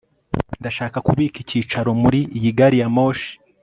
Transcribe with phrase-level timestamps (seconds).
[0.59, 3.31] ndashaka kubika icyicaro muri iyi gari ya moshi